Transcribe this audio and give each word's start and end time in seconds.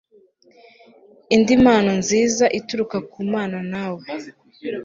indi 1.35 1.53
mpano 1.63 1.91
nziza 2.01 2.45
ituruka 2.59 2.97
ku 3.11 3.19
mana 3.33 3.57
nawe 3.71 4.03